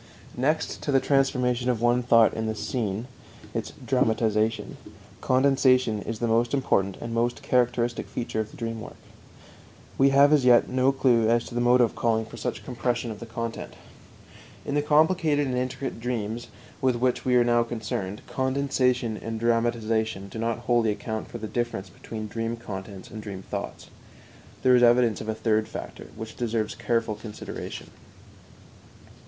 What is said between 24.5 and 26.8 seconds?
There is evidence of a third factor, which deserves